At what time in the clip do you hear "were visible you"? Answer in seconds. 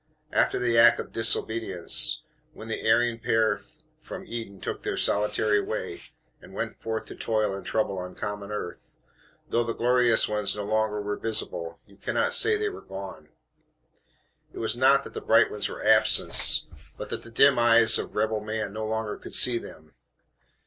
11.03-11.97